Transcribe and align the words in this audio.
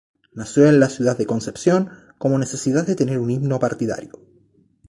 Nació 0.33 0.65
en 0.67 0.79
la 0.79 0.89
ciudad 0.89 1.15
de 1.15 1.27
Concepción 1.27 1.91
como 2.17 2.39
necesidad 2.39 2.87
de 2.87 2.95
tener 2.95 3.19
un 3.19 3.29
himno 3.29 3.59
partidario. 3.59 4.19